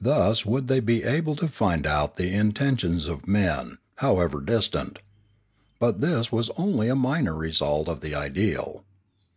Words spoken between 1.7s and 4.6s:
out the in tentions of men, however